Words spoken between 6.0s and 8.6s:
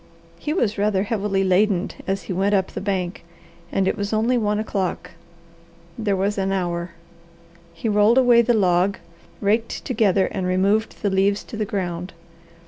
was an hour. He rolled away the